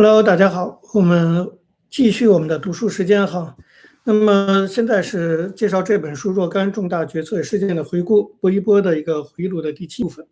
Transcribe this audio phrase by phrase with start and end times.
[0.00, 1.50] Hello，大家好，我们
[1.90, 3.56] 继续我们的读书时间哈。
[4.04, 10.24] 那么现在是介绍这本书若干重大决策事件的回顾，波一波的一个回忆录的第七部分。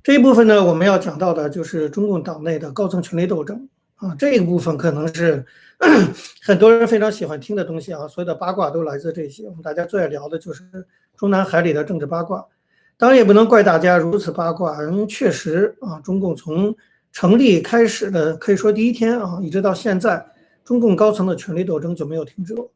[0.00, 4.14] 这一部分呢，我们要讲到的就是中共党内的高层权力斗争啊。
[4.16, 5.44] 这一部分可能是
[6.46, 9.44] 很多人非常喜欢听的东西啊，所有的八卦都来自这些。
[9.48, 10.62] 我们大家最爱聊的就是
[11.16, 12.46] 中南海里的政治八卦。
[12.96, 16.72] 当然也不能怪大家如此八卦，因为确实啊，中共从
[17.12, 20.26] 成立开始的可以说第一天啊，一直到现在，
[20.64, 22.72] 中共高层的权力斗争就没有停止过，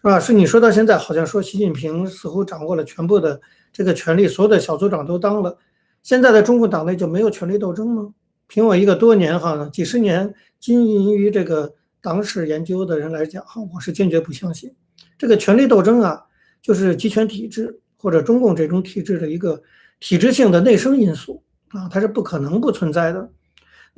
[0.00, 0.18] 是吧？
[0.18, 3.40] 是你说到现在，好像说习近平似乎掌握了全部的
[3.72, 5.56] 这个权力，所有的小组长都当了，
[6.02, 8.14] 现在的中共党内就没有权力斗争吗？
[8.46, 14.74] 凭我一个多年哈几十年经营于这个党史研究的人来讲哈，我是坚决不相信
[15.18, 16.24] 这个权力斗争啊，
[16.62, 19.62] 就是集权体制或者中共这种体制的一个
[20.00, 23.28] 体制性的内生因素啊，它是不可能不存在的。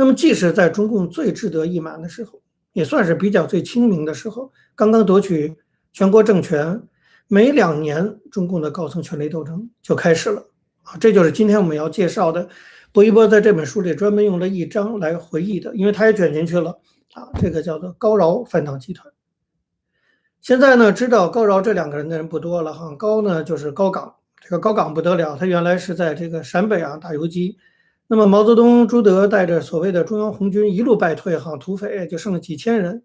[0.01, 2.41] 那么，即使在中共最志得意满的时候，
[2.73, 5.55] 也算是比较最清明的时候，刚刚夺取
[5.93, 6.81] 全国政权，
[7.29, 10.43] 每两年中共的高层权力斗争就开始了
[10.85, 10.97] 啊！
[10.99, 12.49] 这就是今天我们要介绍的，
[12.93, 16.81] 薄一波在这本书里专门用了一章来回忆的，因为他也卷进去了
[17.13, 17.29] 啊。
[17.39, 19.13] 这个叫做高饶反党集团。
[20.41, 22.95] 现在呢，知道高饶这两个人的人不多了哈。
[22.95, 27.59] 高呢就是高岗，这个高岗不得了，他原来是在这个陕北啊打游击。
[28.13, 33.05] 那么毛泽东、朱德带着所谓的中央红军一路败退，哈，土匪就剩了几千人。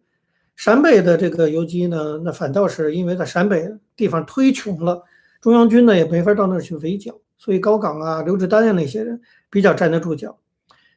[0.56, 5.04] 陕北的这个游击呢，那反倒是因为在陕北地方忒穷了，
[5.40, 10.36] 中央军呢也没法到那儿去围剿，所以高岗啊、刘志丹啊那些人比较站得住脚。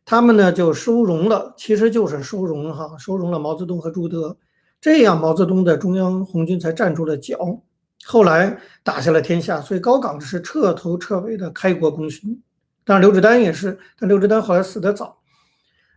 [0.06, 4.38] 他们呢就收容了，其实就是收容哈，收容了毛泽东和朱德，
[4.80, 7.60] 这样毛泽东的中央红军才站住了脚，
[8.06, 9.60] 后来打下了天下。
[9.60, 12.42] 所以高岗是彻头彻尾的开国功勋。
[12.88, 15.18] 当然，刘志丹也是，但刘志丹后来死得早。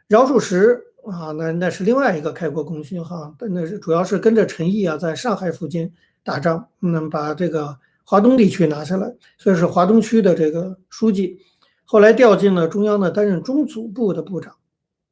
[0.09, 0.78] 饶漱石
[1.09, 5.89] 啊，那那是另外一个开国功勋哈，但那是主要是跟着陈毅啊，在上海附近
[6.22, 11.40] 打仗，嗯，把这个华东地区拿下来，所以是华东区的这个书记。
[11.85, 14.53] 后来调进了中央呢，担任中组部的部长。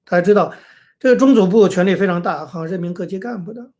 [0.03, 0.53] 大家知道，
[0.99, 3.71] 这个中组部权力非常大，哈，任命各级干部的。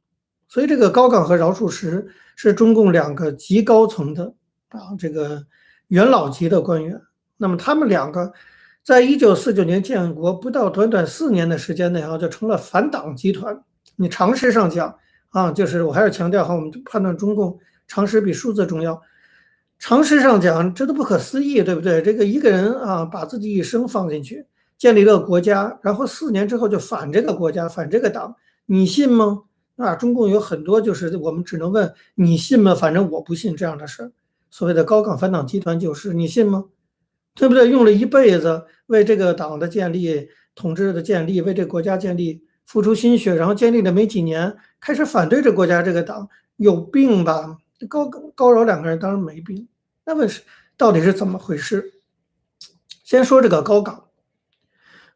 [0.47, 2.07] 所以这个高岗和饶漱石
[2.37, 4.33] 是中共两个极高层的
[4.69, 5.45] 啊，这个
[5.89, 7.01] 元老级的官员。
[7.41, 8.31] 那么他们两个，
[8.83, 13.57] 在一九四九年建国不到短短四年的时间内啊，就成了反党集团。
[13.95, 14.93] 你常识上讲
[15.29, 17.57] 啊，就是我还是强调哈，我们判断中共
[17.87, 19.01] 常识比数字重要。
[19.77, 22.01] 常识上讲，这都不可思议，对不对？
[22.01, 24.45] 这个一个人啊，把自己一生放进去，
[24.77, 28.35] 建立了国家，然后四年之后就反这个国家，反这个党，
[28.65, 29.43] 你信吗？
[29.77, 32.75] 啊，中共有很多就是我们只能问你信吗？
[32.75, 34.11] 反正我不信这样的事儿。
[34.49, 36.65] 所谓的高岗反党集团就是你信吗？
[37.35, 37.69] 对不对？
[37.69, 47.57] 用了一辈子为这个党的建立、统治的建立、为这个国家建立付出心血，然后建立了没几年，开始反对这国家、这个党，有病吧？
[47.87, 49.67] 高高饶两个人当然没病。
[50.05, 50.41] 那问是
[50.75, 51.93] 到底是怎么回事？
[53.03, 54.05] 先说这个高岗。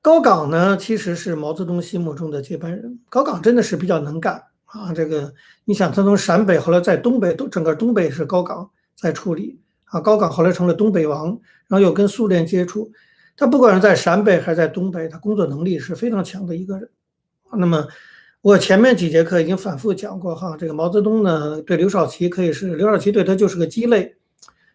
[0.02, 3.00] 高岗呢，其实是毛泽东心目中的接班人。
[3.09, 4.94] 高岗真的是比较能干啊。
[4.94, 5.34] 这个
[5.66, 9.62] 你想，他从陕北后来在东北，都整个东北是高岗在处理。
[9.93, 11.27] 啊，高岗后来成了东北王，
[11.67, 12.91] 然后又跟苏联接触。
[13.37, 16.89] 他不管是在陕北还是在东北，他工作能力是非常强的一个人。
[17.55, 17.87] 那么，
[18.41, 24.15] 我前面几节课已经反复讲过哈，这个毛泽东呢，对刘少奇可以是刘少奇对他就是个鸡肋，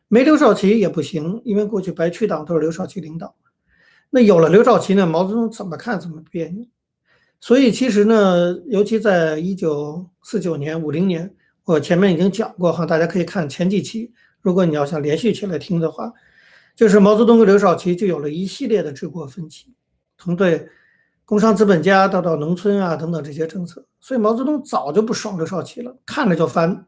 [0.07, 3.35] 没刘少奇也不行，因为过去白区党都是刘少奇领导。
[4.11, 6.65] 那有了刘少奇呢，毛泽东怎么看怎么别扭。
[7.41, 14.13] 所以其实呢，尤其在一九四九年、五零年，我前面已经讲过哈，大家可以看前几期。
[14.41, 16.13] 如果你要想连续起来听的话，
[16.77, 19.75] 就是毛泽东和刘少奇就有了一系列的治国分歧，
[20.17, 20.69] 从对
[21.25, 26.87] 工商资本家到到农村啊等等这些政策，所以毛泽东早就不爽刘少奇了，看着就烦。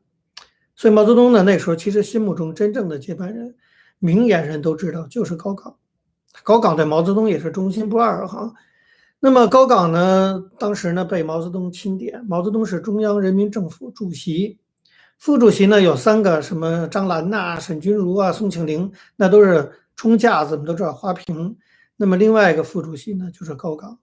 [0.77, 3.57] 所以毛泽东呢那时候其实心目中真正的接班人，
[3.99, 5.77] 明眼人都知道就是高岗。
[6.45, 8.55] 高岗对毛泽东也是忠心不二哈。
[9.19, 14.60] 那么高岗呢，当时呢被毛泽东钦点，毛泽东是中央人民政府主席。
[15.21, 21.55] 副主席呢有三个，什么张澜呐、沈钧儒啊、宋庆龄，那都是冲架子，我们都知道花瓶。
[21.99, 23.99] 那么另外一个副主席呢就是高岗。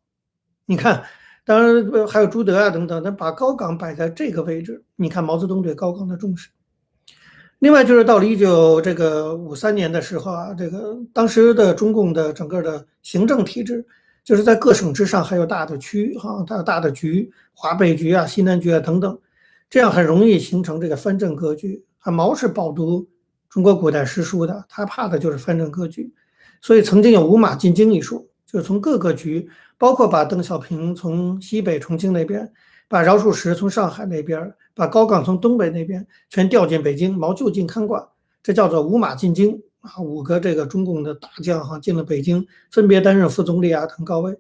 [0.68, 1.04] 你看，
[1.44, 6.50] 当然还有朱德啊等等，那把高岗摆在这个位置，你看毛泽东对高岗的重视。
[7.58, 13.84] 另外就是到了一九这个五三年的时候啊，这个当时的中共的整个的行政体制，
[14.24, 19.18] 就是在各省之上还有大的区哈，还有大的局，华北局啊、西南局啊等等。
[19.70, 22.12] 这样很容易形成这个藩镇割据啊。
[22.12, 23.08] 毛是饱读
[23.50, 26.14] 中国古代诗书的，他怕的就是藩镇割据，
[26.62, 32.52] 所以曾经有五马进京一说，就是从各个局包括把邓小平从西北重庆那边，
[32.88, 38.06] 把饶漱石从上海那边，把高岗从东北那边全调进北京，毛就近看管，
[38.42, 44.38] 这叫做五马进京啊，五个这个中共的大将哈进了北京，分别担任副总理啊等高位。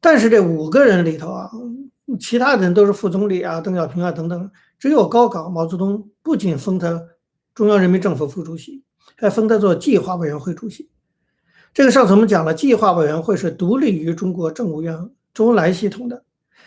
[0.00, 1.50] 但是这五个人里头啊，
[2.18, 7.02] 其他人都是副总理啊，邓小平啊等等，只有高岗毛泽东不仅封他
[7.54, 8.82] 中央人民政府副主席，
[9.16, 10.90] 还封他做计划委员会主席。
[11.74, 16.24] 这个上次我们讲了，计划委员会是独立于中国政务院周恩来系统的，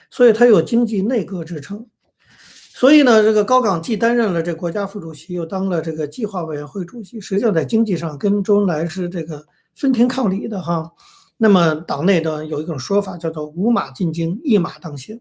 [0.10, 1.86] 所以他有经济内阁之称。
[2.74, 9.46] 所以呢，这个高岗既担任了这国家副主席，又当了这个计划委员会主席，实际上在经济上跟周恩来是这个
[9.76, 10.92] 分庭抗礼的哈。
[11.38, 15.20] 那么党内的有一种说法叫做“五马进京，一马当先”。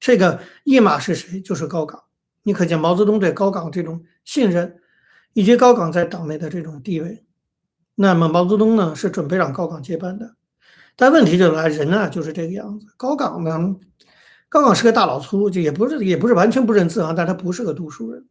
[0.00, 1.40] 这个一马是谁？
[1.40, 2.02] 就是高岗。
[2.42, 4.78] 你可见毛泽东对高岗这种信任，
[5.32, 7.24] 以及高岗在党内的这种地位。
[7.94, 10.36] 那么毛泽东呢是准备让高岗接班的，
[10.96, 12.86] 但问题就来人啊就是这个样子。
[12.96, 13.76] 高岗呢，
[14.48, 18.24] 高岗是个大老粗，就也不是也不是完全不认字啊，但他不是个读书人，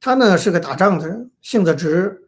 [0.00, 2.22] 他呢是个打仗的人，性子直，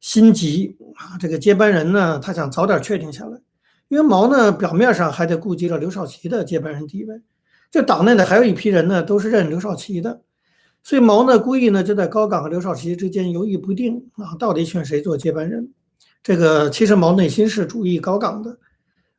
[0.00, 1.18] 心急啊。
[1.18, 3.40] 这个接班人呢，他想早点确定下来，
[3.88, 7.20] 因为毛呢表面上还得顾及着刘少奇的接班人地位，
[7.70, 10.22] 这党内呢还有一批人呢都是认刘少奇的，
[10.82, 15.72] 所以毛呢故意呢就在高岗和刘少奇之间犹豫不定啊，到底选谁做接班人。
[16.22, 18.58] 这个其实毛内心是主意高岗的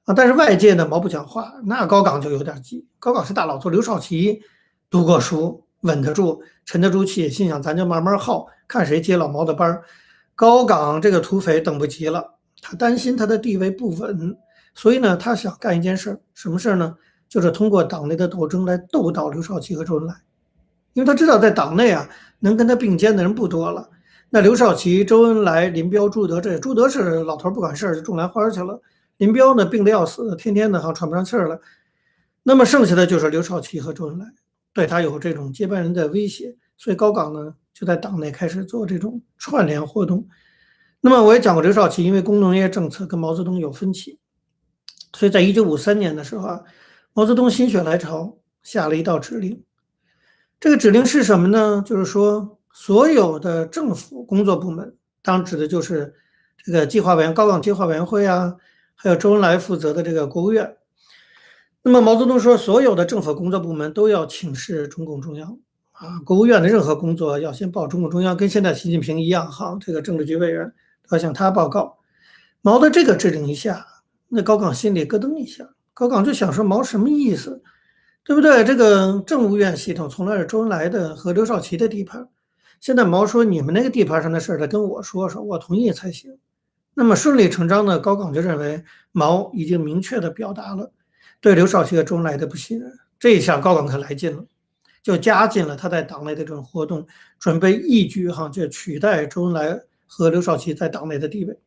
[0.05, 2.85] 啊，但是外界呢毛不讲话，那高岗就有点急。
[2.99, 4.41] 高岗是大佬，做，刘少奇
[4.89, 9.83] 读过书，稳得住，沉得住气，心想咱就慢慢耗，看谁接老毛的班儿。
[10.35, 14.38] 高岗这个土匪等不及了，他担心他的地位不稳，
[14.73, 16.95] 所以呢他想干一件事儿，什么事儿呢？
[17.29, 20.15] 就是通过党内的斗争来斗倒刘少奇和周恩来，
[20.94, 22.09] 因为他知道在党内啊
[22.39, 23.89] 能跟他并肩的人不多了。
[24.29, 28.81] 那刘少奇、周恩来、林彪、朱德，这朱德是老头不管事儿，就种兰花去了。
[29.18, 31.59] 林彪呢，病得要死，天天的哈喘不上气儿了。
[32.44, 34.25] 那么剩下的就是刘少奇和周恩来，
[34.74, 40.27] 对他有这种接班人的威胁，所以高岗呢就在党内开始做这种串联活动。
[41.00, 44.19] 那么我也讲过，刘少奇因为工农业政策跟毛泽东有分歧，
[45.13, 46.62] 所以在一九五三年的时候啊，
[47.17, 49.63] 毛泽东心血来潮下了一道指令。
[50.59, 51.81] 这个指令是什么呢？
[51.83, 52.53] 就是说。
[52.71, 56.13] 所有的政府工作部门，当指的就是
[56.63, 58.55] 这个计划委员高岗计划委员会啊，
[58.93, 60.77] 还有周恩来负责的这个国务院。
[61.81, 65.57] 那么毛泽东说，所有的政府工作部门都要请示中共中央
[65.93, 70.71] 啊，国务院的任何工作要先报中共中央，跟现在习近平一样哈，这个政治局委员
[71.09, 71.97] 要向他报告。
[72.61, 73.87] 毛的这个指令一下，
[74.27, 75.67] 那高岗心里咯噔一下，
[75.97, 77.63] 高岗就想说毛什么意思，
[78.23, 78.63] 对不对？
[78.63, 82.29] 这个政务院系统从来是周恩来的和刘少奇的地盘。
[82.79, 86.38] 现在毛说你们那个地盘上的事儿，得跟我说说，我同意才行。
[86.94, 90.94] 那么顺理成章的，高岗就认为毛已经明确的表达了
[91.41, 92.93] 对刘少奇和周恩来的不信任。
[93.17, 94.45] 这一下高岗可来劲了，
[95.01, 97.07] 就加紧了他在党内的这种活动，
[97.39, 101.57] 准备一举哈就取代周恩来和刘少奇在党内的地位。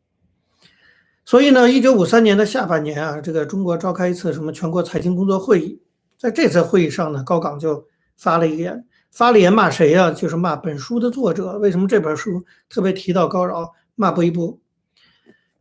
[1.25, 5.81] 所以呢，一九五三年的下半年啊，这个中国召开一次什么全国财经工作会议，
[6.19, 7.87] 在这次会议上呢，高岗就
[8.17, 8.85] 发了一言。
[9.13, 10.13] 发了言骂谁呀？
[10.13, 11.59] 就是骂本书的作者。
[11.59, 13.73] 为什么这本书特别提到高饶？
[13.97, 14.57] 骂薄一波。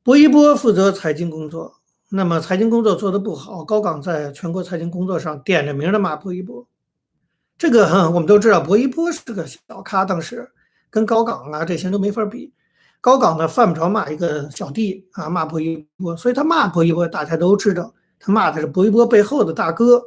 [0.03, 1.73] 薄一波负责财经工作，
[2.09, 6.67] 那么财经工作做得不好，高岗在全国财经工作上点着名的骂薄一波。
[7.57, 10.47] 这个我们都知道，薄一波是个小咖，当时
[10.91, 12.53] 跟高岗啊这些都没法比。
[13.01, 20.01] 高岗呢犯不着骂一个小弟啊，骂薄一波，所以他骂薄一波，大家都知道，他骂的是薄一波背后的大哥。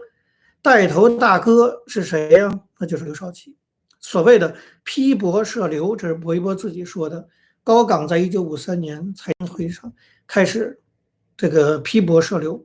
[0.61, 2.61] 带头大哥是谁呀？
[2.79, 3.57] 那就是刘少奇。
[3.99, 7.27] 所谓的批驳涉刘，这是薄一波自己说的。
[7.65, 9.93] 高岗在一九五三年财经会议上
[10.27, 10.81] 开始
[11.37, 12.65] 这个批驳涉刘，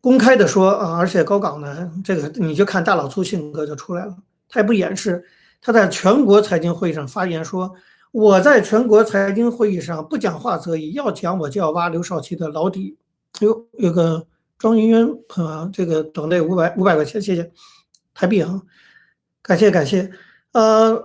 [0.00, 4.16] 公开的说啊，而且高岗呢，这个你就看大老粗性格就出来了，
[4.48, 5.24] 他也不掩饰。
[5.62, 7.74] 他在全国财经会议上发言说
[8.14, 12.96] ：“我在全国财经会议上不讲话则已，要讲我就要挖刘少奇的老底。”
[13.42, 14.24] 哟，有个。
[14.56, 17.52] 庄云渊朋友，这个等待五百五百块钱，谢谢
[18.14, 18.62] 台币啊，
[19.42, 20.08] 感谢感谢。
[20.52, 20.96] 呃，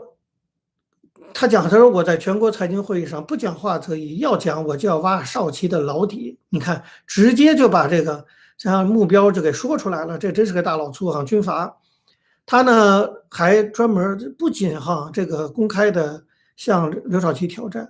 [1.34, 6.38] 他讲他说我在全国财经会议上不讲话则已，要讲我就要挖少奇的老底。
[6.50, 8.24] 你看，直接就把这个
[8.60, 11.76] 像目标就给说出来了，这真是个大老粗哈，军阀。
[12.46, 16.24] 他呢还专门不仅哈这个公开的
[16.60, 17.90] 向刘少奇挑战，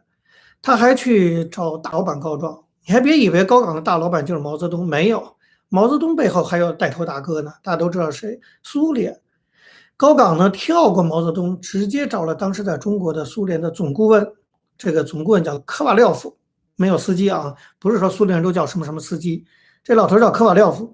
[0.62, 2.64] 他还去找大老板告状。
[2.86, 5.36] 你还别以为高岗的大老板就是毛泽东，没有。
[5.70, 8.40] 毛泽东背后还有带头大哥呢，大家都知道谁？
[8.62, 9.20] 苏联
[9.98, 14.32] 高岗呢跳过毛泽东，直接找了当时在中国的苏联的总顾问，
[14.78, 16.38] 这个总顾问叫科瓦廖夫，
[16.76, 19.44] 没有司机啊，不是说苏联人都叫什么什么司机，
[19.84, 20.94] 这老头叫科瓦廖夫。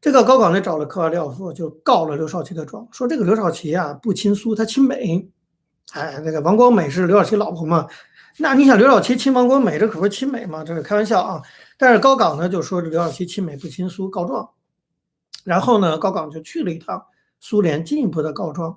[0.00, 5.28] 这个高岗呢找了科瓦廖夫，就告了刘少奇的状，说这个刘少奇啊不亲苏，他亲美。
[5.92, 7.86] 哎，那个王光美是刘少奇老婆嘛？
[8.38, 10.62] 那你想刘少奇亲王光美，这可不是亲美吗？
[10.62, 11.42] 这是开玩笑啊。
[11.78, 14.48] 但是高岗呢就说刘少奇亲美不亲苏，告状。
[15.44, 17.02] 然后呢，高岗就去了一趟
[17.40, 18.76] 苏联，进一步的告状。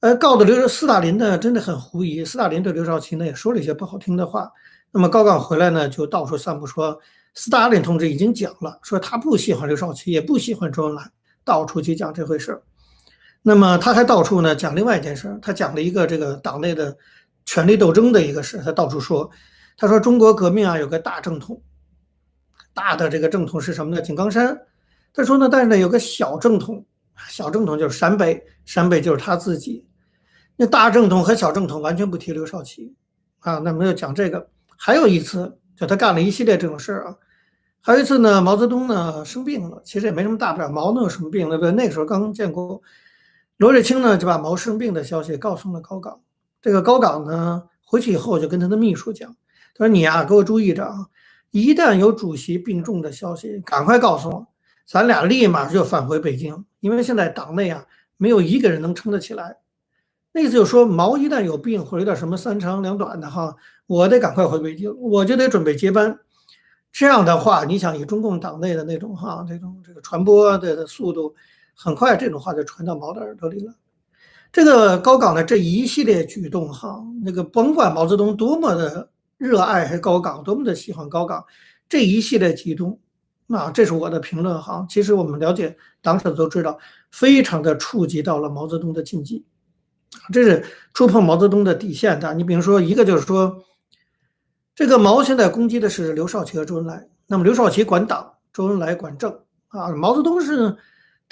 [0.00, 4.50] 呃，告的刘斯大林呢真的很狐疑，斯大林对刘少奇呢也说了一些不好听的话。
[4.90, 6.98] 那么高岗回来呢就到处散布说。
[7.34, 11.02] 斯大林同志已经讲了，说他不喜欢刘少奇，也不喜欢周恩来，
[11.44, 12.60] 到处去讲这回事。
[13.42, 16.96] 那么他还到处呢讲另外一件事，他讲了一个这个党内的
[17.44, 19.28] 权力斗争的一个事，他到处说，
[19.76, 21.60] 他说中国革命啊有个大正统，
[22.72, 24.00] 大的这个正统是什么呢？
[24.00, 24.58] 井冈山。
[25.12, 26.84] 他说呢，但是呢有个小正统，
[27.28, 29.86] 小正统就是陕北，陕北就是他自己。
[30.56, 32.94] 那大正统和小正统完全不提刘少奇
[33.40, 33.58] 啊。
[33.58, 35.58] 那没有讲这个，还有一次。
[35.74, 37.16] 就他干了一系列这种事儿啊，
[37.80, 41.72] 还有一次呢，毛泽东呢生病了，其实也没什么大不了，毛能有什么病对不对？
[41.72, 42.80] 那个时候刚建国，
[43.58, 46.20] 罗瑞卿呢就把毛生病的消息告诉了高岗。
[46.60, 49.34] 这个高岗呢回去以后就跟他的秘书讲，
[49.74, 51.06] 他说：“你啊，给我注意着啊，
[51.50, 54.46] 一旦有主席病重的消息，赶快告诉我，
[54.86, 57.84] 咱俩立马就返回北京，因为现在党内啊
[58.16, 59.58] 没有一个人能撑得起来。”
[60.34, 63.54] 那意思就是说，毛一旦有病或者有点什么三长两短的哈，
[63.86, 66.18] 我得赶快回北京，我就得准备接班。
[66.90, 71.34] 这样的话，你想以中共党内的那种哈，这种这个传播的速度，
[71.74, 73.74] 很快这种话就传到毛的耳朵里了。
[74.52, 81.44] 这个高岗的这一系列举动哈，那个甭管毛泽东多么的热爱还高岗，多么的喜欢高岗，
[81.88, 83.00] 这一系列举动，
[83.46, 84.86] 那这是我的评论哈。
[84.90, 86.78] 其实我们了解党史都知道，
[87.10, 89.44] 非常的触及到了毛泽东的禁忌。
[90.30, 90.62] 这是
[90.92, 92.34] 触碰毛泽东的底线的。
[92.34, 93.64] 你比如说，一个就是说，
[94.74, 97.08] 这个毛现在攻击的是刘少奇和周恩来。
[97.26, 99.34] 那么刘少奇管党，周恩来管政
[99.68, 99.88] 啊。
[99.92, 100.76] 毛泽东是，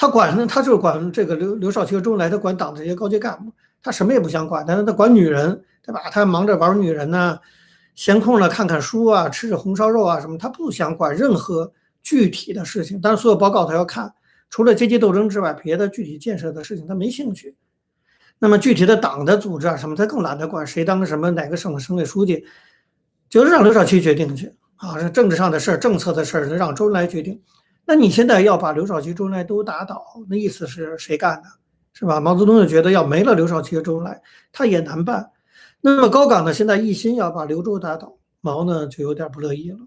[0.01, 3.53] 他管呢，他就是管这个刘刘少奇和周恩来，他管党的这些高级干部，
[3.83, 6.01] 他什么也不想管，但是他管女人，对吧？
[6.11, 7.39] 他忙着玩女人呢，
[7.95, 11.71] 闲空了看看书啊，吃着红烧肉啊什么，他不想管任何
[12.03, 12.99] 具体的事情。
[13.03, 14.11] 但是所有报告他要看，
[14.49, 17.55] 除了阶级斗争之外，别的具体建设的事情他没兴趣。
[18.39, 22.43] 那么具体的党的组织啊什么，他更懒得管，谁当什么哪个省的省委书记，
[23.29, 24.99] 就是让刘少奇决定去啊。
[24.99, 27.39] 这政治上的事儿、政策的事儿，让周恩来决定。
[27.91, 31.49] 那你现在要把刘少奇、周恩来都打倒，那意思是谁干的，
[31.93, 32.21] 是吧？
[32.21, 35.29] 毛泽东就觉得要没了刘少奇和周恩来，他也难办。
[35.81, 39.79] 那么高岗呢，现在一心要把刘周打倒，毛呢就有点不乐意了，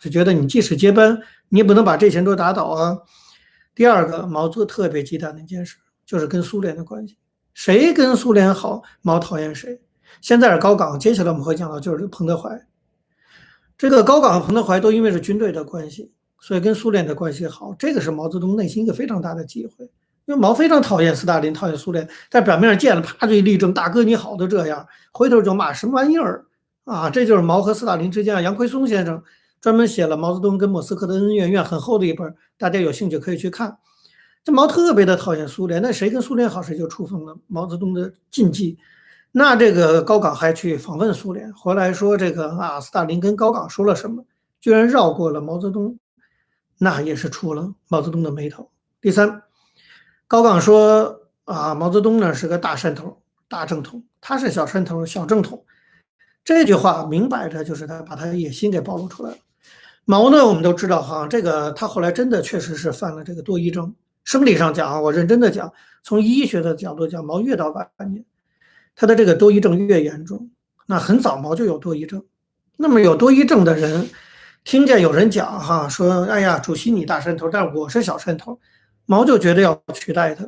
[0.00, 1.16] 就觉得你即使接班，
[1.48, 2.98] 你也不能把这些人都打倒啊。
[3.76, 7.16] 第二个，毛泽特别忌惮的一件事，就是跟苏联的关系。
[7.54, 9.80] 谁跟苏联好，毛讨厌谁。
[10.20, 12.60] 现在是高岗，接下来我们会讲到就是彭德怀。
[13.78, 17.74] 这个高岗和彭德怀都因为是军队的关系，所以跟苏联的关系好。
[17.78, 19.84] 这个是毛泽东内心一个非常大的忌讳，
[20.26, 26.44] 因为毛非常讨厌斯大林，讨厌苏联，在表面上见了啪就一立正，大哥你好都这样，回头就骂什么玩意儿
[26.84, 27.10] 啊！
[27.10, 28.40] 这就是毛和斯大林之间啊。
[28.40, 29.22] 杨奎松先生
[29.60, 33.78] 专门写了毛泽东跟莫斯科的恩恩怨怨很厚的一本，大家有兴趣可以去看。
[34.44, 38.78] 这毛特别的讨厌苏联，那谁跟苏联好，谁就触碰了毛泽东的禁忌。
[39.32, 44.24] 那这个高岗还去访问苏联，回来说这个啊，斯大林跟高岗说了什么，
[44.60, 45.98] 居然绕过了毛泽东，
[46.78, 48.70] 那也是出了毛泽东的眉头。
[49.00, 49.42] 第三，
[50.26, 55.64] 高岗说啊，毛泽东呢是个大山头、大正统，他是小山头、小正统。
[56.44, 59.36] 这句话明摆着就是他把他野心给暴露出来了。
[60.04, 63.94] 毛呢，我们都知道哈，这个他后来真的确实是犯了这个多疑症。
[64.22, 68.24] 生理上讲啊，我认真的讲，从医学的角度讲，毛越到晚年，
[68.94, 70.50] 他的这个多疑症越严重。
[70.86, 72.24] 那很早毛就有多疑症。
[72.76, 74.08] 那么有多疑症的人，
[74.66, 78.58] 听见有人讲哈，说哎呀，主席你大山头，但我是小山头，
[79.04, 80.44] 毛就觉得要取代他。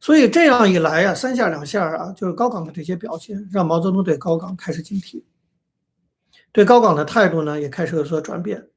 [0.00, 5.22] 所以这样一来啊，三下两下啊，就是高岗的这些表现，让毛泽东对高岗开始警惕，
[6.50, 8.68] 对高岗的态度呢也开始有所转变。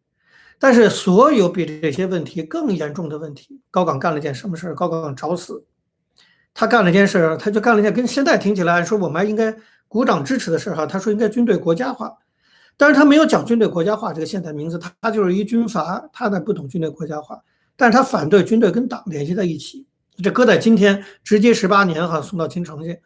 [0.60, 4.76] 但是，所有比这些问题更严重的问题，高岗干了件什么事儿？
[4.76, 5.64] 高岗找死，
[6.54, 9.56] 他干了件事，他就干了件跟现在听起来说我们还应该
[9.88, 10.86] 鼓掌支持的事儿哈。
[10.86, 12.14] 他说应该军队国家化，
[12.78, 17.42] 但是他没有讲军队国家化这个现代名字，他就是一军阀，他呢不懂军队国家化，
[17.78, 19.86] 但是他反对军队跟党联系在一起，
[20.22, 23.00] 这搁在今天直接十八年哈送到京城去。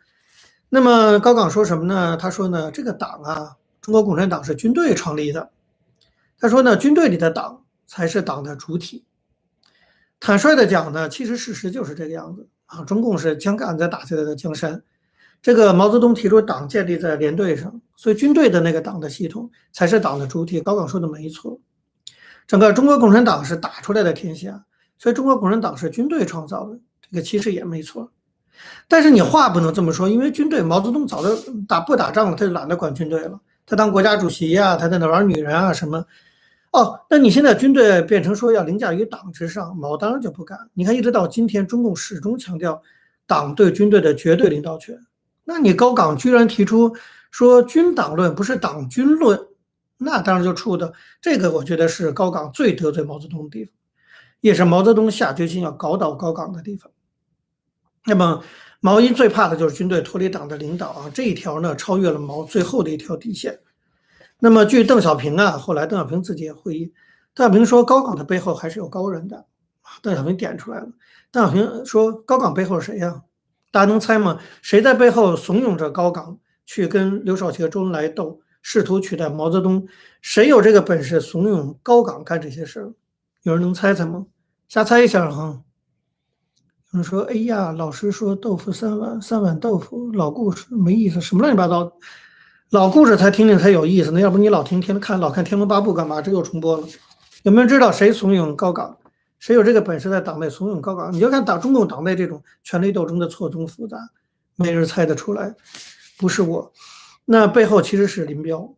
[0.70, 2.18] 那么高岗说什么呢？
[2.18, 5.50] 他说呢，这个党啊，中国共产党是军队创立的。
[6.40, 9.04] 他说呢，军队里的党才是党的主体。
[10.20, 12.84] 坦率的讲呢，其实事实就是这个样子啊。
[12.84, 14.82] 中共是枪杆子打下来的江山。
[15.42, 20.60] 这个毛泽东提出党建立在连队上，所以军队的那个党的系统才是党的主体。
[20.60, 21.60] 高岗说的没错，
[22.46, 24.66] 整个中国共产党是打出来的天下，
[24.98, 28.12] 所以中国共产党是军队创造的，这个其实也没错。
[28.90, 31.36] 但是你话不能这么说，因为军队毛泽东早就
[31.68, 36.06] 打不打仗了，他就懒得管军队了，他当国家主席呀，他在那玩女人啊什么。
[36.72, 40.60] 哦，那你现在军队变成说要凌驾于党之上，毛当然就不敢。
[40.74, 42.80] 你看，一直到今天，中共始终强调
[43.26, 45.00] 党对军队的绝对领导权。
[45.52, 46.96] 那你高岗居然提出
[47.32, 49.48] 说军党论不是党军论，
[49.98, 53.74] 那当然就触的这个，我觉得是高岗最得罪毛泽东的地方，
[54.42, 56.92] 也是毛泽东下决心要搞倒高岗的地方。
[58.06, 58.44] 那么
[58.80, 63.60] 毛一最怕的就是军队脱离党的领导啊，这一条呢超越了毛最后的一条底线。
[64.38, 66.94] 那么据邓小平啊，后来邓小平自己也回忆，
[67.34, 69.48] 邓小平说高岗的背后还是有高人的，
[70.04, 70.90] 邓小平点出来了。
[71.32, 73.24] 邓小平说高岗背后是谁呀？
[73.72, 74.40] 大家能猜吗？
[74.62, 79.88] 谁在背后怂恿着高岗去跟刘少奇和周恩来斗，试图取代毛泽东？
[80.22, 82.94] 谁有这个本事怂恿高岗干这些事儿？
[83.44, 84.26] 有人能猜猜吗？
[84.68, 85.62] 瞎猜一下哈。
[86.92, 91.92] 有人说：“哎呀，老师说豆腐三碗，三碗豆腐，老故事没意思，什么乱七八糟，
[92.72, 94.20] 老故事才听听才有意思呢。
[94.20, 96.20] 要不你老听听看，老看《天龙八部》干嘛？
[96.20, 96.88] 这又重播了。
[97.44, 98.98] 有没有人知道谁怂恿高岗？”
[99.40, 101.12] 谁有这个本事在党内怂恿高岗？
[101.12, 103.98] 你就看党中共党内这种权力斗争的错综复杂，
[104.56, 105.56] 没人猜得出来，
[106.18, 106.72] 不是我。
[107.26, 108.76] 那背后其实是林彪。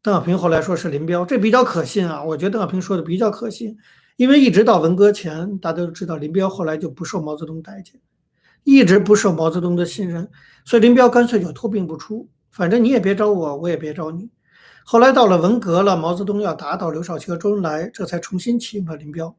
[0.00, 2.22] 邓小平后来说是林彪，这比较可信啊。
[2.24, 3.76] 我觉得邓小平说的比较可信，
[4.16, 8.00] 因为一直到文革前，大家都知道林彪后来就不受毛泽东待见，
[8.64, 10.30] 一直不受毛泽东的信任，
[10.64, 14.30] 所以林彪干脆就托病不出，反正你也别招我，我也别招你。
[14.84, 19.36] 后来到了文革了，毛泽东要打倒刘少奇和周恩来，这才重新启用了林彪。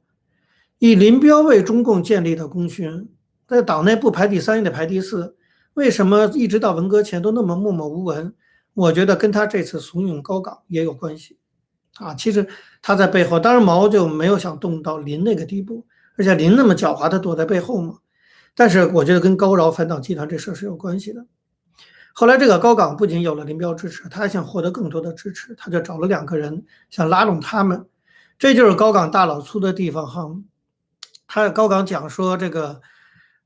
[0.79, 3.09] 以林彪为中共建立的功勋，
[3.45, 5.35] 在党内不排第三也得排第四。
[5.73, 8.33] 为什么一直到文革前都那么默默无闻？
[8.73, 11.37] 我觉得跟他这次怂恿高岗也有关系。
[11.97, 12.47] 啊，其实
[12.81, 17.95] 他在背后，当然毛就没有想动到林那个地步，而且林那么狡猾，他躲在背后嘛。
[18.55, 21.25] 但是我觉得跟高饶反党集团这事是有关系的。
[22.13, 27.85] 后来这个高岗不仅有了林彪支持，他还想获得更多的支持，他就找了两个人想拉拢他们。
[28.37, 30.29] 这就是高岗大老粗的地方哈。
[31.31, 32.81] 他高岗讲说这个，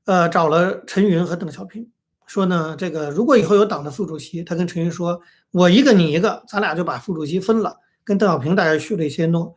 [0.06, 1.86] 呃，找了陈云和邓小平，
[2.26, 5.20] 说呢，这个如果以后有党的副主席，他跟陈云说，
[5.50, 7.76] 我一个你一个，咱俩就把副主席分了。
[8.02, 9.54] 跟邓小平大概许了一些诺。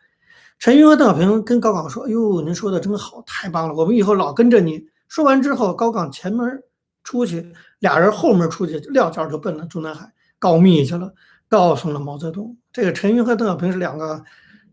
[0.60, 4.86] 陈云和邓小平跟高岗说，哎呦，您说的真好，太棒了，我们以后老跟着你。
[5.08, 6.62] 说完之后，高岗前门
[7.06, 11.13] 出去，俩人后门出去，撂脚就奔了中南海告密去了，
[11.48, 12.58] 告诉了毛泽东。
[12.74, 14.22] 这个陈云和邓小平是两个，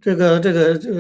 [0.01, 0.90] 这个这个这。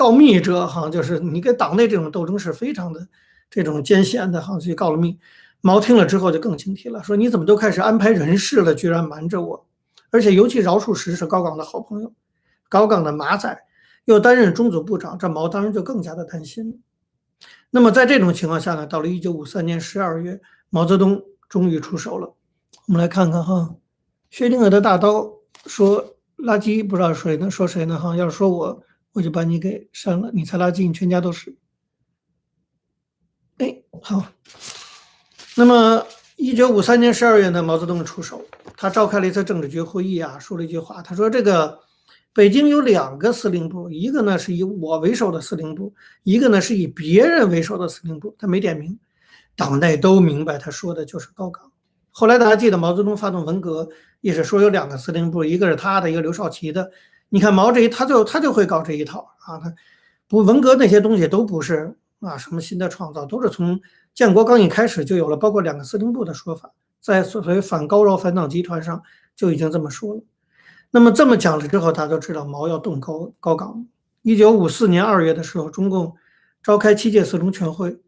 [0.00, 3.06] 告密者哈，就是你跟党内这种斗争是非常的
[3.50, 5.18] 这种艰险的哈，所以告了密。
[5.60, 9.66] 毛听了之后就更警惕了，说你怎么都开始安排人事了，居然瞒着我，
[10.10, 12.10] 而且尤其饶漱石是高岗的好朋友，
[12.70, 13.54] 高岗的马仔
[14.06, 16.80] 又担任中组部长，这毛当然就更加的担心。
[17.68, 22.34] 那么在这种情况下呢，到了一九五三年十二月，毛泽东终于出手了。
[22.86, 23.74] 我们来看看哈，
[24.30, 25.30] 薛定谔的大刀
[25.66, 26.02] 说
[26.38, 27.50] 垃圾，不知道谁呢？
[27.50, 27.98] 说谁呢？
[27.98, 28.82] 哈，要是说我。
[29.12, 31.56] 我就把你给删了，你才垃圾，你全家都是。
[33.58, 34.24] 哎，好。
[35.56, 38.42] 那么，一九五三年十二月呢，毛泽东出手，
[38.76, 41.78] 他召开了一次政治局会议啊，说了一句话，他说：“这个
[42.32, 45.92] 北京有两个司令部，一个呢是以我为首的司令部，
[46.22, 48.98] 一个呢是以别人为首的司令部。”他没点名，
[49.56, 51.70] 党内都明白，他说的就是高岗。
[52.10, 53.88] 后来大家记得，毛泽东发动文革
[54.20, 56.90] 也是说有两个司令部，一个是他的，一个刘少奇的。
[57.30, 59.72] 你看毛这一，他就他就会搞这一套啊，他
[60.28, 63.80] 不文革那些东西都不是啊，什么新的创造，都是从
[64.12, 69.00] 建国刚一开始就有了，包括两个司令部的说法，在所谓反高饶反党集团上
[69.36, 70.22] 就已经这么说了。
[70.90, 73.86] 那么这么讲了之后，大家都知道毛要动高高岗。
[74.22, 76.16] 一九五四年二月的时候，中共
[76.64, 78.00] 召开七届四中全会，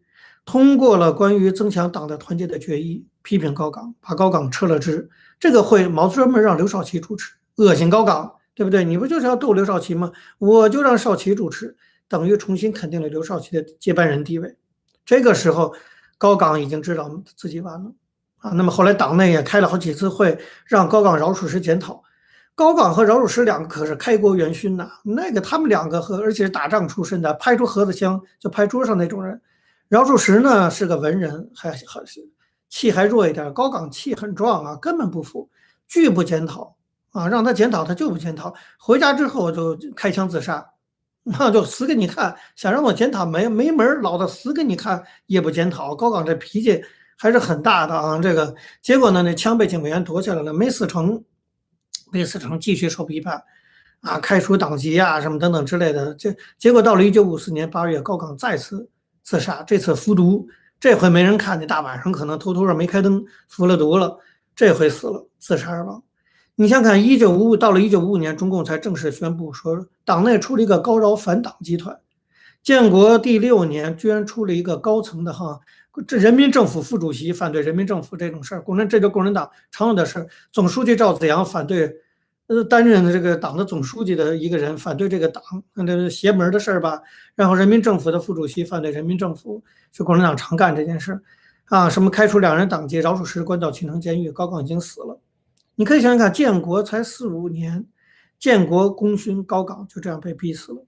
[0.44, 5.08] 通过了关于增强党的团结的决议，批评高岗，把高岗撤了职。
[5.38, 8.34] 这个会毛专门让刘少奇主持，恶心高岗。
[8.54, 8.84] 对不对？
[8.84, 10.12] 你不就是要斗刘少奇吗？
[10.38, 11.76] 我就让少奇主持，
[12.08, 14.56] 等于重新肯定了刘少奇的接班人地位。
[15.04, 15.74] 这个时候，
[16.18, 17.92] 高岗已经知道自己完了
[18.38, 18.50] 啊。
[18.50, 22.02] 那么后来党内也开了好几次会，让高岗、饶漱石检讨。
[22.54, 29.40] 高岗和饶漱石两个可是开国元勋呐，那个他们两个和而且是打仗出身的，拍出盒子枪就拍桌上那种人。
[29.88, 32.20] 饶漱石呢是个文人，还还是
[32.68, 33.52] 气还弱一点。
[33.54, 35.48] 高岗气很壮啊，根本不服，
[35.88, 36.76] 拒不检讨。
[37.12, 38.52] 啊，让他检讨，他就不检讨。
[38.78, 40.66] 回家之后就开枪自杀，
[41.22, 42.34] 那就死给你看。
[42.56, 45.94] 想让我检讨，没没门老子死给你看也不检讨。
[45.94, 46.82] 高岗这脾气
[47.16, 48.18] 还是很大的啊。
[48.18, 51.22] 这个结果呢，那枪被警卫员夺下来了，没死成，
[52.10, 53.42] 没死成，继续受批判。
[54.00, 56.12] 啊，开除党籍啊，什么等等之类的。
[56.14, 58.88] 这结果到了一九五四年八月，高岗再次
[59.22, 60.44] 自杀，这次服毒，
[60.80, 64.18] 这回没人看见，大晚上可能偷偷的没开灯，服了毒了，
[64.56, 66.02] 这回死了，自杀而亡。
[66.54, 71.98] 你想看，一九五五到了一九五五年，中共才正式宣布说，党内出了一个高饶反党集团。
[72.62, 75.58] 建国第六年，居然出了一个高层的哈，
[76.06, 80.28] 这人民政府副主席反对人民政府这种事儿，共产这就共产党常有的事儿。
[80.52, 81.90] 总书记赵紫阳反对，
[82.48, 87.00] 呃，担任的这个党的总书记的一个人反对这个党，那这邪门的事儿吧。
[87.34, 91.22] 然后人民政府的副主席反对人民政府，是共产党常干这件事儿
[91.64, 91.88] 啊。
[91.88, 95.18] 什么开除两人党籍，饶漱石关到青城监狱，高岗已经死了。
[95.74, 97.86] 你可以想想看，建国才四五年，
[98.38, 100.86] 建国功勋高岗就这样被逼死了。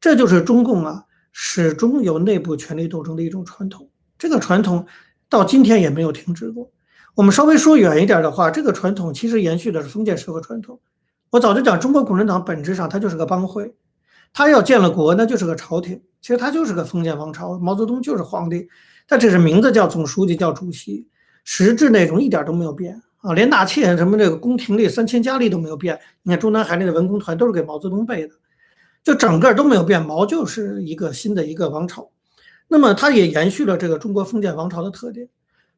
[0.00, 3.90] 这就是中共啊，始终有内部权力斗争的一种传统。
[4.18, 4.86] 这个传统
[5.28, 6.70] 到今天也没有停止过。
[7.14, 10.80] 我们稍微说远一点的话，这个传统其实延续的是封建社会传统。
[11.30, 13.74] 我早就讲，中国共产党本质上它就是个帮会，
[14.32, 16.02] 它要建了国，那就是个朝廷。
[16.20, 18.68] 其实它就是个封建王朝，毛泽东就是皇帝，
[19.06, 21.08] 他只是名字叫总书记，叫主席，
[21.44, 23.00] 实质内容一点都没有变。
[23.18, 25.98] 啊，连纳妾什么这个宫廷里三千佳丽都没有变。
[26.22, 28.34] 你看中南海那个文工团都是给毛泽东背的，
[29.02, 30.04] 就整个都没有变。
[30.04, 32.10] 毛就是一个新的一个王朝，
[32.68, 35.28] 那么它也延续了这个中国封建王朝的特点。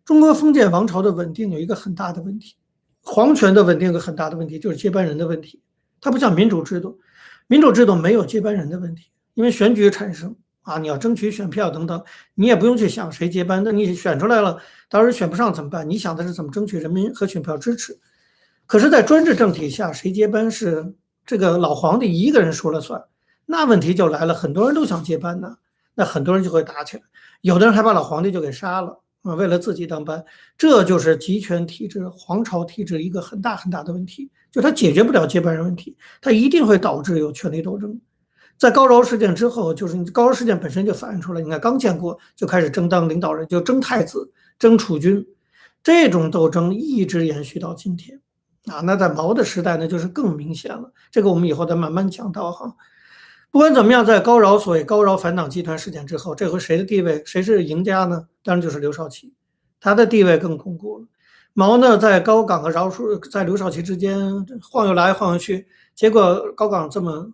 [0.05, 2.57] 中国封建王朝的稳定有一个很大的问题，
[3.03, 5.63] 皇权的稳定有个很大的问题就是接班人的问题。
[6.01, 6.99] 它不像民主制度，
[7.47, 10.37] 民主制度没有接班人的问题，因为选举产生。
[10.71, 12.01] 啊，你要争取选票等等，
[12.35, 13.61] 你也不用去想谁接班。
[13.65, 14.57] 那你选出来了，
[14.89, 15.89] 到时候选不上怎么办？
[15.91, 17.99] 你想的是怎么争取人民和选票支持。
[18.67, 20.95] 可是，在专制政体下，谁接班是
[21.27, 23.03] 这个老皇帝一个人说了算，
[23.47, 24.33] 那问题就来了。
[24.33, 25.57] 很多人都想接班呢，
[25.97, 27.03] 那很多人就会打起来，
[27.41, 30.25] 有的人还把老皇帝就给杀了啊，为了自己当班。
[30.57, 38.01] 这就是集权体制、皇朝体制一个很大很大的问题，就它解决不了接班人问题，它一定会导致有权力斗争。
[38.61, 41.41] 在高饶事件之后，就是高饶事件本身就反映出来。
[41.41, 45.27] 你看，刚建国就开始争当领导人，就争太子、争储君，
[45.83, 48.21] 这种斗争一直延续到今天
[48.67, 48.83] 啊。
[48.83, 50.93] 那在毛的时代呢，就是更明显了。
[51.11, 52.77] 这个我们以后再慢慢讲到哈。
[53.51, 58.27] 不管怎么样，在高饶所谓高饶反党集团事件之后，这回谁的地位谁是赢家呢？
[58.45, 59.33] 当然就是刘少奇，
[59.81, 61.07] 他的地位更巩固了。
[61.55, 64.21] 毛呢，在高岗和饶漱在刘少奇之间
[64.71, 67.33] 晃悠来晃悠去，结果高岗这么。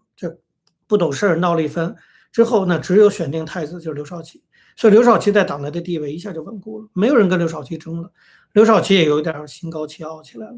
[0.86, 1.94] 不懂事儿闹了一番
[2.32, 4.42] 之后呢，只有选定太子就是刘少奇，
[4.76, 8.10] 所以刘少奇在党内的地位一下就稳固了，没有人跟刘少奇争了。
[8.52, 10.56] 刘少奇也有点心高气傲起来了，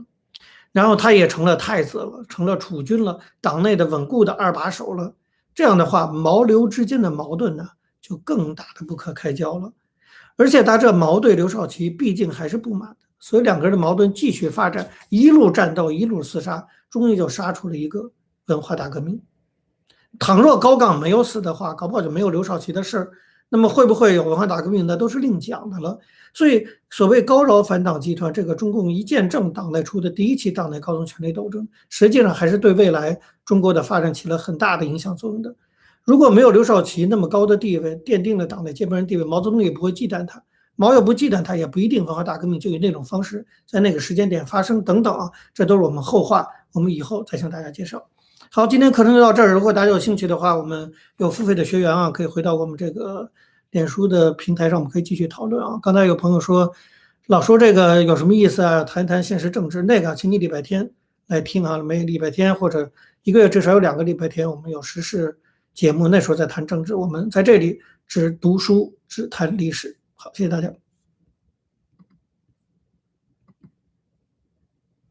[0.73, 5.15] 然后他也成了太子了，成了储君了，党内的稳固的二把手了。
[5.55, 7.69] 这样的话，毛刘之间的矛盾呢，
[8.01, 9.73] 就更大的不可开交了。
[10.37, 18.13] 而且他这毛对刘少奇毕竟还是不满的，所以两个人的矛盾继续发展，一路战斗，一路厮杀，终于就杀出了一个
[18.47, 19.21] 文化大革命。
[20.19, 23.11] 倘若高岗没有死的话，搞不好就没有刘少奇的事儿。
[23.51, 25.99] 那么会不会有文化大革命，那都是另讲的了。
[26.35, 35.57] 所以，所谓高饶反党集团，这个中共一建政党内出的第一起党内高层权力斗争，实际上还是对未来中国的发展起了很大的影响作用的。
[36.05, 40.43] 如果没有刘少奇那么高的地位，奠定了党内接班人地位，毛泽东也不会忌惮他。
[40.77, 48.07] 毛也不忌惮他，也不一定文化大革命就以那种方式在那个时间点发生等等啊，这都是我们后话，我们以后再向大家介绍。
[48.51, 49.53] 好，今天课程就到这儿。
[49.53, 53.31] 如果大家有兴趣的话，我们有付费的学员啊，可以回到我们这个
[53.73, 55.79] 脸书的平台上，我们可以继续讨论啊。
[55.83, 56.73] 刚才有朋友说，
[57.27, 58.83] 老说这个有什么意思啊？
[58.83, 60.91] 谈谈现实政治，那个请你礼拜天
[61.27, 61.77] 来听啊。
[61.77, 62.91] 每礼拜天或者
[63.23, 65.39] 一个月至少有两个礼拜天，我们有时事
[65.75, 66.95] 节目，那时候再谈政治。
[66.95, 69.95] 我们在这里只读书，只谈历史。
[70.15, 70.73] 好，谢谢大家。